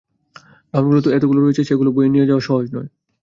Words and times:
Gown 0.73 0.93
তো 1.05 1.09
এতগুলো 1.11 1.39
রয়েছে, 1.41 1.63
সেগুলি 1.63 1.89
বয়ে 1.95 2.11
নিয়ে 2.13 2.29
যাওয়া 2.29 2.43
সহজ 2.47 2.65
নয়। 2.75 2.89